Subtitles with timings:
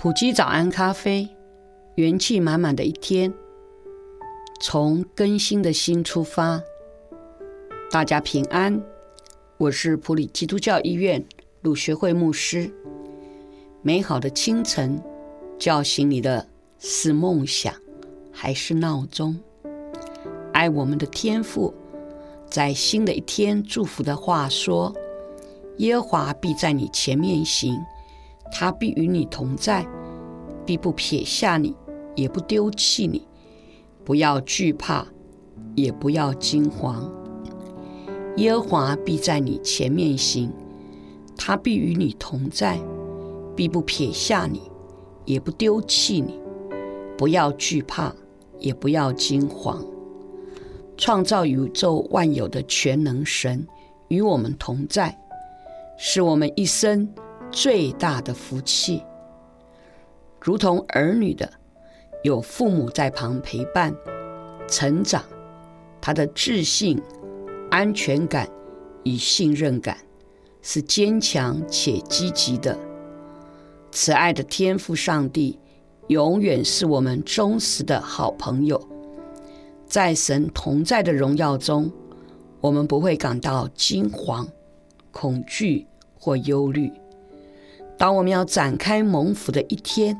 [0.00, 1.28] 普基早安咖啡，
[1.96, 3.34] 元气满满的一天，
[4.60, 6.62] 从更新的心出发。
[7.90, 8.80] 大家平安，
[9.56, 11.26] 我是普里基督教医院
[11.62, 12.72] 鲁学会牧师。
[13.82, 15.02] 美好的清晨，
[15.58, 16.46] 叫醒你的
[16.78, 17.74] 是梦想
[18.30, 19.36] 还是闹钟？
[20.52, 21.74] 爱我们的天赋，
[22.48, 24.94] 在新的一天祝福的话说：
[25.78, 27.76] 耶和华必在你前面行。
[28.50, 29.86] 他必与你同在，
[30.66, 31.74] 必不撇下你，
[32.14, 33.26] 也不丢弃你。
[34.04, 35.06] 不要惧怕，
[35.74, 37.12] 也不要惊慌。
[38.36, 40.50] 耶和华必在你前面行，
[41.36, 42.78] 他必与你同在，
[43.54, 44.62] 必不撇下你，
[45.24, 46.40] 也不丢弃你。
[47.18, 48.14] 不要惧怕，
[48.58, 49.84] 也不要惊慌。
[50.96, 53.66] 创造宇宙万有的全能神
[54.08, 55.18] 与我们同在，
[55.98, 57.12] 是我们一生
[57.50, 59.02] 最大的福气，
[60.40, 61.50] 如同儿女的
[62.22, 63.94] 有父母在旁陪伴
[64.68, 65.24] 成长，
[66.00, 67.00] 他的自信、
[67.70, 68.48] 安全感
[69.04, 69.96] 与信任感
[70.62, 72.78] 是坚强且积极的。
[73.90, 75.58] 慈爱的天父上帝
[76.08, 78.80] 永远是我们忠实的好朋友，
[79.86, 81.90] 在神同在的荣耀中，
[82.60, 84.46] 我们不会感到惊惶、
[85.10, 85.86] 恐惧
[86.18, 86.92] 或忧虑。
[87.98, 90.16] 当我们要展开蒙福的一天，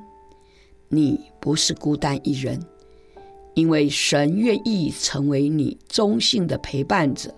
[0.89, 2.61] 你不是孤单一人，
[3.55, 7.33] 因为神愿意成为你忠信的陪伴者。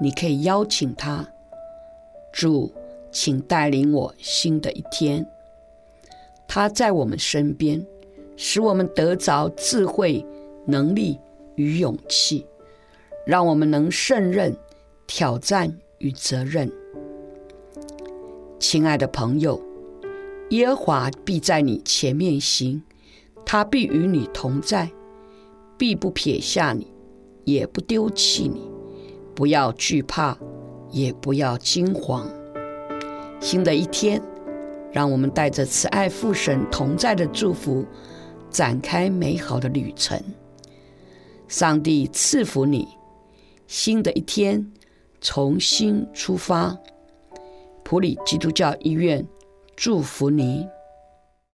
[0.00, 1.26] 你可以邀请他，
[2.32, 2.70] 主，
[3.10, 5.26] 请带领我新的一天。
[6.46, 7.84] 他在我们身边，
[8.36, 10.24] 使我们得着智慧、
[10.66, 11.18] 能力
[11.54, 12.44] 与勇气，
[13.24, 14.54] 让我们能胜任
[15.06, 16.70] 挑战与责任。
[18.66, 19.62] 亲爱的朋友，
[20.48, 22.82] 耶和华必在你前面行，
[23.44, 24.90] 他必与你同在，
[25.76, 26.90] 必不撇下你，
[27.44, 28.62] 也不丢弃你。
[29.34, 30.36] 不要惧怕，
[30.90, 32.26] 也不要惊慌。
[33.38, 34.20] 新的一天，
[34.90, 37.84] 让我们带着慈爱父神同在的祝福，
[38.48, 40.18] 展开美好的旅程。
[41.48, 42.88] 上帝赐福你，
[43.66, 44.72] 新的一天
[45.20, 46.74] 重新出发。
[47.84, 49.24] 普里基督教医院
[49.76, 50.66] 祝福你。